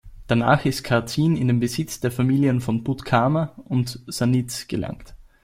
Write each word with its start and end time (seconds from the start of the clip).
Danach 0.25 0.65
ist 0.65 0.81
Karzin 0.83 1.37
in 1.37 1.45
den 1.47 1.59
Besitz 1.59 1.99
der 1.99 2.09
Familien 2.09 2.59
von 2.59 2.83
Puttkamer 2.83 3.53
und 3.67 3.89
von 3.91 4.01
Sanitz 4.07 4.67
gelangt. 4.67 5.13